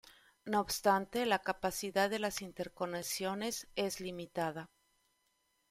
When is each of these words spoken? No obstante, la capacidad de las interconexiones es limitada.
No 0.45 0.61
obstante, 0.61 1.27
la 1.27 1.37
capacidad 1.43 2.09
de 2.09 2.17
las 2.17 2.41
interconexiones 2.41 3.67
es 3.75 3.99
limitada. 3.99 4.71